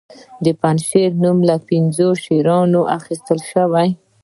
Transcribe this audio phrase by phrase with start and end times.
[0.43, 3.89] د پنجشیر نوم له پنځو شیرانو اخیستل شوی